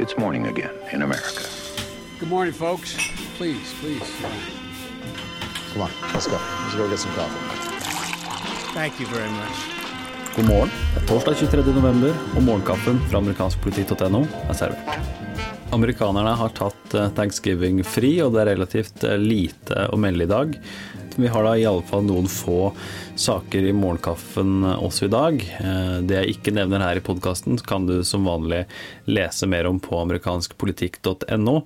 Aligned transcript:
It's 0.00 0.16
morning 0.16 0.46
again 0.46 0.70
in 0.92 1.02
America. 1.02 1.44
Good 2.18 2.30
morning, 2.30 2.54
folks. 2.54 2.96
Please, 3.36 3.74
please. 3.80 4.10
Come 5.72 5.82
on, 5.82 5.90
let's 6.14 6.26
go. 6.26 6.38
Let's 6.62 6.74
go 6.74 6.88
get 6.88 6.98
some 6.98 7.12
coffee. 7.12 7.36
Thank 8.72 8.98
you 8.98 9.06
very 9.06 9.28
much. 9.28 9.56
God 10.36 10.48
morgen. 10.48 10.70
Det 10.94 11.02
er 11.02 11.06
torsdag 11.06 11.34
23. 11.34 11.74
november, 11.74 12.16
og 12.36 12.42
morgenkaffen 12.42 13.02
fra 13.10 13.20
amerikanskpoliti.no 13.20 14.24
er 14.48 14.56
servert. 14.56 14.96
Amerikanerne 15.76 16.32
har 16.32 16.56
tatt 16.56 16.96
eh, 16.96 17.12
thanksgiving 17.20 17.84
fri, 17.84 18.14
og 18.24 18.32
det 18.32 18.46
er 18.46 18.52
relativt 18.54 19.04
eh, 19.04 19.20
lite 19.20 19.84
å 19.92 20.00
melde 20.00 20.24
i 20.24 20.32
dag. 20.32 20.56
Vi 21.20 21.28
har 21.28 21.44
da 21.44 21.54
i 21.56 21.66
alle 21.68 21.84
fall 21.86 22.06
noen 22.08 22.28
få 22.30 22.70
saker 23.20 23.66
i 23.68 23.76
morgenkaffen 23.76 24.64
også 24.70 25.06
i 25.06 25.12
dag. 25.12 25.42
Eh, 25.60 25.96
det 26.06 26.16
jeg 26.16 26.36
ikke 26.36 26.54
nevner 26.56 26.84
her 26.84 27.00
i 27.00 27.04
podkasten, 27.04 27.58
kan 27.60 27.88
du 27.88 28.00
som 28.06 28.28
vanlig 28.28 28.64
lese 29.10 29.48
mer 29.50 29.68
om 29.68 29.80
på 29.82 29.98
amerikanskpolitikk.no. 30.00 31.56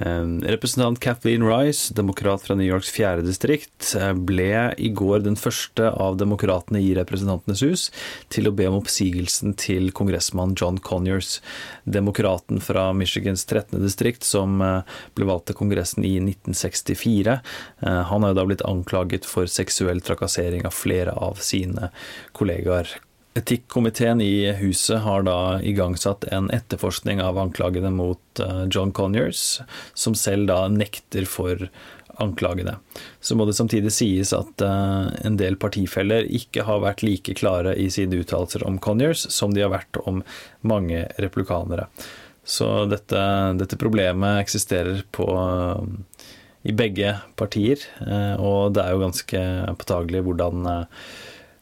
Eh, 0.00 0.24
representant 0.50 1.00
Kathleen 1.00 1.42
Rice, 1.42 1.94
demokrat 1.94 2.42
fra 2.42 2.54
New 2.54 2.66
Yorks 2.66 2.90
fjerde 2.90 3.24
distrikt, 3.26 3.94
eh, 3.98 4.12
ble 4.12 4.74
i 4.78 4.90
går 4.94 5.24
den 5.24 5.36
første 5.36 5.90
av 5.90 6.18
demokratene 6.20 6.78
i 6.78 6.94
Representantenes 6.94 7.62
hus 7.66 7.90
til 8.30 8.46
å 8.46 8.54
be 8.54 8.68
om 8.68 8.78
oppsigelsen 8.78 9.56
til 9.58 9.90
kongressmann 9.90 10.54
John 10.54 10.78
Conyers, 10.78 11.40
demokraten 11.84 12.62
fra 12.62 12.92
Michigans 12.92 13.44
13. 13.44 13.82
distrikt 13.82 14.22
som 14.22 14.62
eh, 14.62 14.82
ble 15.16 15.26
valgt 15.26 15.50
til 15.50 15.58
Kongressen 15.58 16.06
i 16.06 16.18
1964. 16.20 17.40
Han 17.82 18.22
har 18.22 18.30
jo 18.30 18.36
da 18.36 18.44
blitt 18.46 18.66
anklaget 18.66 19.26
for 19.26 19.50
seksuell 19.50 20.00
trakassering 20.04 20.66
av 20.66 20.76
flere 20.76 21.14
av 21.16 21.42
sine 21.42 21.90
kollegaer. 22.32 22.98
Etikkomiteen 23.38 24.20
i 24.20 24.52
huset 24.58 24.98
har 25.04 25.22
da 25.22 25.60
igangsatt 25.62 26.24
en 26.34 26.50
etterforskning 26.50 27.20
av 27.22 27.38
anklagene 27.38 27.90
mot 27.94 28.40
eh, 28.42 28.64
John 28.70 28.90
Conyers, 28.92 29.60
som 29.94 30.16
selv 30.18 30.48
da 30.50 30.64
nekter 30.72 31.28
for 31.28 31.68
anklagene. 32.18 32.74
Så 33.20 33.36
må 33.38 33.46
det 33.46 33.54
samtidig 33.54 33.92
sies 33.94 34.32
at 34.34 34.64
eh, 34.64 35.10
en 35.28 35.38
del 35.38 35.58
partifeller 35.60 36.26
ikke 36.40 36.66
har 36.66 36.82
vært 36.82 37.04
like 37.06 37.36
klare 37.38 37.76
i 37.78 37.86
sine 37.94 38.18
uttalelser 38.18 38.66
om 38.66 38.80
Conyers 38.82 39.28
som 39.34 39.54
de 39.54 39.62
har 39.62 39.70
vært 39.76 40.00
om 40.02 40.24
mange 40.66 41.06
replikanere. 41.22 41.86
Så 42.48 42.88
dette, 42.90 43.22
dette 43.60 43.78
problemet 43.78 44.42
eksisterer 44.42 45.04
på, 45.14 45.28
i 46.66 46.74
begge 46.74 47.14
partier, 47.38 47.86
eh, 48.02 48.34
og 48.34 48.74
det 48.74 48.82
er 48.82 48.96
jo 48.96 49.04
ganske 49.06 49.48
påtagelig 49.78 50.26
hvordan 50.26 50.72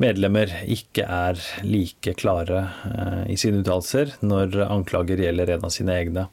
medlemmer 0.00 0.52
ikke 0.70 1.04
er 1.04 1.40
like 1.66 2.14
klare 2.20 2.62
eh, 2.88 3.24
i 3.34 3.38
sine 3.40 3.60
uttalelser 3.62 4.14
når 4.24 4.56
anklager 4.66 5.20
gjelder 5.20 5.54
en 5.54 5.66
av 5.68 5.74
sine 5.74 5.96
egne, 5.96 6.26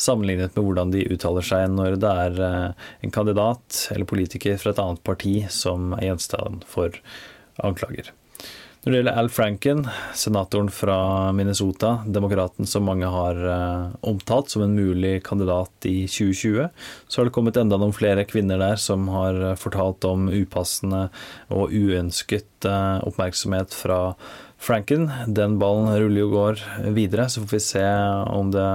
sammenlignet 0.00 0.56
med 0.56 0.66
hvordan 0.66 0.94
de 0.94 1.06
uttaler 1.12 1.46
seg 1.46 1.66
når 1.74 1.98
det 2.02 2.14
er 2.26 2.40
eh, 2.46 2.86
en 3.04 3.14
kandidat 3.14 3.84
eller 3.94 4.08
politiker 4.08 4.60
fra 4.60 4.74
et 4.74 4.82
annet 4.82 5.04
parti 5.06 5.36
som 5.52 5.92
er 5.98 6.08
gjenstand 6.10 6.64
for 6.70 6.96
anklager. 7.60 8.14
Når 8.80 8.94
det 8.94 8.96
gjelder 9.02 9.16
Al 9.20 9.26
Franken, 9.28 9.80
senatoren 10.16 10.70
fra 10.72 10.94
Minnesota, 11.36 11.98
demokraten 12.08 12.64
som 12.64 12.86
mange 12.88 13.10
har 13.12 13.36
uh, 13.44 13.90
omtalt 14.08 14.48
som 14.48 14.64
en 14.64 14.72
mulig 14.72 15.18
kandidat 15.26 15.84
i 15.84 16.06
2020, 16.08 16.70
så 17.04 17.20
har 17.20 17.28
det 17.28 17.34
kommet 17.36 17.60
enda 17.60 17.76
noen 17.76 17.92
flere 17.92 18.24
kvinner 18.24 18.56
der 18.62 18.80
som 18.80 19.04
har 19.12 19.36
uh, 19.36 19.52
fortalt 19.60 20.08
om 20.08 20.30
upassende 20.32 21.02
og 21.52 21.76
uønsket 21.76 22.70
uh, 22.72 23.04
oppmerksomhet 23.04 23.76
fra 23.76 24.00
Franken. 24.56 25.10
Den 25.28 25.60
ballen 25.60 25.92
ruller 25.92 26.24
jo 26.24 26.32
går 26.32 26.66
videre, 26.96 27.28
så 27.28 27.44
får 27.44 27.58
vi 27.58 27.64
se 27.68 27.86
om 28.32 28.56
det 28.56 28.68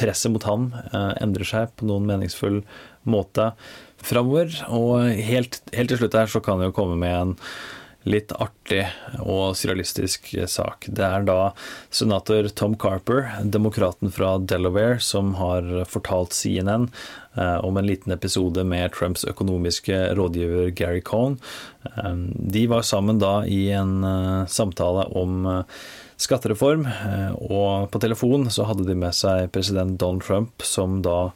presset 0.00 0.32
mot 0.32 0.44
ham 0.44 0.70
endrer 0.92 1.48
seg 1.48 1.70
på 1.76 1.86
noen 1.88 2.08
meningsfull 2.08 2.62
måte 3.08 3.52
framover. 4.04 4.52
Og 4.72 5.08
helt, 5.28 5.60
helt 5.72 5.92
til 5.92 6.00
slutt 6.00 6.16
her 6.20 6.28
så 6.28 6.40
kan 6.44 6.60
vi 6.60 6.68
jo 6.68 6.76
komme 6.76 6.96
med 7.00 7.16
en 7.16 7.40
litt 8.06 8.32
artig 8.38 8.84
og 9.18 9.56
surrealistisk 9.58 10.30
sak. 10.50 10.86
Det 10.86 11.04
er 11.04 11.26
da 11.26 11.50
senator 11.90 12.46
Tom 12.54 12.76
Carper, 12.78 13.26
demokraten 13.42 14.12
fra 14.14 14.36
Delaware, 14.38 15.00
som 15.02 15.34
har 15.40 15.66
fortalt 15.90 16.36
CNN 16.36 16.88
eh, 17.34 17.58
om 17.66 17.76
en 17.76 17.86
liten 17.86 18.14
episode 18.14 18.62
med 18.64 18.94
Trumps 18.94 19.26
økonomiske 19.26 19.98
rådgiver 20.18 20.70
Gary 20.78 21.02
Cohn. 21.02 21.38
Eh, 21.90 22.14
de 22.56 22.66
var 22.70 22.86
sammen 22.86 23.18
da 23.22 23.40
i 23.46 23.66
en 23.74 23.98
eh, 24.06 24.42
samtale 24.46 25.08
om 25.10 25.50
skattereform, 26.16 26.86
og 27.44 27.90
på 27.92 28.00
telefon 28.00 28.46
så 28.48 28.64
hadde 28.64 28.86
de 28.88 28.94
med 28.96 29.12
seg 29.12 29.50
president 29.52 29.98
Donald 30.00 30.24
Trump, 30.24 30.64
som 30.64 31.02
da 31.04 31.34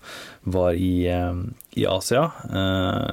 var 0.48 0.72
i, 0.72 1.04
i 1.76 1.84
Asia. 1.84 2.22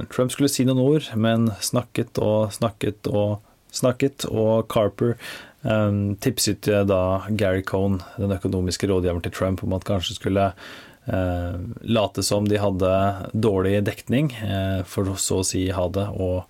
Trump 0.08 0.32
skulle 0.32 0.48
si 0.48 0.64
noen 0.64 0.80
ord, 0.80 1.10
men 1.20 1.50
snakket 1.60 2.22
og 2.24 2.56
snakket 2.56 3.12
og 3.12 3.42
snakket, 3.76 4.26
og 4.30 4.68
Carper 4.72 5.16
um, 5.62 6.16
tipset 6.24 6.70
da 6.90 7.02
Gary 7.30 7.64
Cohn, 7.66 8.00
den 8.18 8.36
økonomiske 8.36 8.90
rådgiveren 8.90 9.24
til 9.26 9.36
Trump, 9.36 9.64
om 9.64 9.76
at 9.78 9.88
kanskje 9.88 10.18
skulle 10.18 10.50
uh, 10.54 11.58
late 11.82 12.24
som 12.26 12.48
de 12.50 12.62
hadde 12.62 12.94
dårlig 13.34 13.82
dekning, 13.88 14.32
uh, 14.44 14.84
for 14.88 15.16
så 15.20 15.42
å 15.42 15.48
si 15.48 15.68
ha 15.74 15.88
det 15.94 16.08
og 16.16 16.46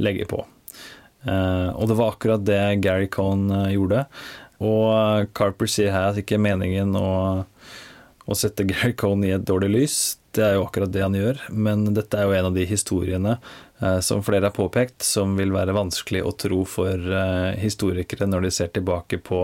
legge 0.00 0.28
på. 0.30 0.44
Uh, 1.22 1.70
og 1.76 1.86
det 1.90 1.98
var 1.98 2.14
akkurat 2.14 2.46
det 2.46 2.62
Gary 2.82 3.10
Cohn 3.12 3.46
gjorde. 3.70 4.06
Og 4.62 5.30
Carper 5.34 5.70
sier 5.70 5.90
her 5.94 6.12
at 6.12 6.20
ikke 6.20 6.36
er 6.38 6.44
meningen 6.44 6.94
å, 6.98 7.42
å 8.26 8.36
sette 8.38 8.66
Gary 8.68 8.94
Cohn 8.98 9.24
i 9.26 9.34
et 9.34 9.46
dårlig 9.48 9.72
lys. 9.72 9.98
Det 10.32 10.44
er 10.46 10.54
jo 10.56 10.66
akkurat 10.66 10.92
det 10.92 11.02
han 11.04 11.16
gjør, 11.16 11.40
men 11.50 11.90
dette 11.96 12.16
er 12.16 12.28
jo 12.28 12.36
en 12.38 12.48
av 12.52 12.56
de 12.56 12.64
historiene 12.68 13.36
Eh, 13.82 14.00
som 14.00 14.22
flere 14.22 14.46
har 14.46 14.50
påpekt, 14.50 15.02
som 15.02 15.36
vil 15.36 15.50
være 15.52 15.74
vanskelig 15.74 16.22
å 16.22 16.32
tro 16.38 16.60
for 16.68 16.94
eh, 16.94 17.58
historikere 17.58 18.28
når 18.30 18.46
de 18.46 18.50
ser 18.54 18.70
tilbake 18.70 19.18
på, 19.26 19.40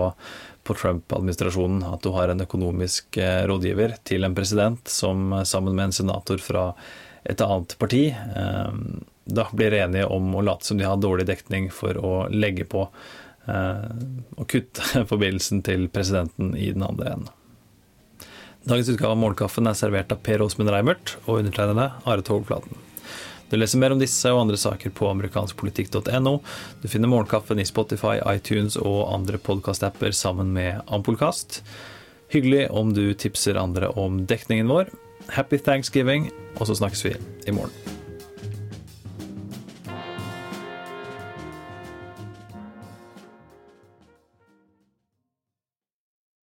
på 0.63 0.77
Trump-administrasjonen. 0.79 1.83
At 1.91 2.07
du 2.07 2.13
har 2.15 2.31
en 2.31 2.45
økonomisk 2.45 3.19
eh, 3.19 3.43
rådgiver 3.51 3.97
til 4.07 4.29
en 4.29 4.37
president 4.39 4.87
som 4.89 5.33
sammen 5.43 5.75
med 5.75 5.89
en 5.89 5.97
senator 5.99 6.39
fra 6.43 6.71
et 7.29 7.41
annet 7.45 7.75
parti 7.77 8.05
da 9.29 9.45
blir 9.53 9.75
enige 9.77 10.07
om 10.09 10.31
å 10.39 10.45
late 10.47 10.65
som 10.65 10.79
de 10.79 10.87
har 10.87 11.01
dårlig 11.03 11.27
dekning 11.29 11.67
for 11.75 11.99
å 12.01 12.13
legge 12.33 12.65
på 12.65 12.87
og 12.87 14.47
kutte 14.49 15.03
forbindelsen 15.11 15.61
til 15.67 15.91
presidenten 15.93 16.55
i 16.57 16.71
den 16.73 16.87
andre 16.87 17.11
enden. 17.19 17.35
Dagens 18.65 18.89
utgave 18.89 19.15
av 19.15 19.21
Morgenkaffen 19.21 19.69
er 19.71 19.77
servert 19.79 20.13
av 20.13 20.21
Per 20.25 20.43
Åsmund 20.45 20.71
Reimert 20.73 21.17
og 21.27 21.41
undertegnede 21.41 21.91
Are 22.05 22.25
Togflaten. 22.25 22.75
Du 23.49 23.57
leser 23.57 23.81
mer 23.81 23.95
om 23.95 24.01
disse 24.01 24.29
og 24.33 24.43
andre 24.43 24.59
saker 24.61 24.93
på 24.93 25.09
amerikanskpolitikk.no. 25.09 26.35
Du 26.83 26.89
finner 26.91 27.09
Morgenkaffen 27.09 27.63
i 27.63 27.69
Spotify, 27.69 28.19
iTunes 28.29 28.77
og 28.77 29.07
andre 29.15 29.41
podkastapper 29.41 30.13
sammen 30.13 30.53
med 30.53 30.83
Ampolkast. 30.87 31.63
Hyggelig 32.29 32.67
om 32.71 32.93
du 32.93 33.07
tipser 33.17 33.57
andre 33.57 33.89
om 33.89 34.27
dekningen 34.29 34.69
vår. 34.69 34.93
Happy 35.33 35.61
thanksgiving, 35.61 36.29
og 36.59 36.69
så 36.69 36.77
snakkes 36.77 37.07
vi 37.09 37.17
i 37.49 37.57
morgen. 37.57 37.98